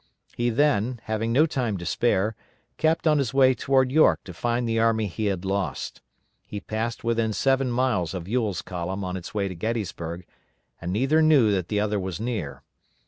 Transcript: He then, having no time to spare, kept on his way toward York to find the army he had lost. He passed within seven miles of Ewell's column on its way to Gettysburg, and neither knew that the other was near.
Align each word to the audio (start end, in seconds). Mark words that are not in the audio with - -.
He 0.35 0.49
then, 0.49 0.99
having 1.03 1.31
no 1.31 1.45
time 1.45 1.77
to 1.77 1.85
spare, 1.85 2.35
kept 2.77 3.05
on 3.05 3.19
his 3.19 3.35
way 3.35 3.53
toward 3.53 3.91
York 3.91 4.23
to 4.23 4.33
find 4.33 4.67
the 4.67 4.79
army 4.79 5.05
he 5.05 5.25
had 5.27 5.45
lost. 5.45 6.01
He 6.47 6.59
passed 6.59 7.03
within 7.03 7.33
seven 7.33 7.69
miles 7.69 8.15
of 8.15 8.27
Ewell's 8.27 8.63
column 8.63 9.03
on 9.03 9.15
its 9.15 9.35
way 9.35 9.47
to 9.47 9.53
Gettysburg, 9.53 10.25
and 10.81 10.91
neither 10.91 11.21
knew 11.21 11.51
that 11.51 11.67
the 11.67 11.79
other 11.79 11.99
was 11.99 12.19
near. 12.19 12.63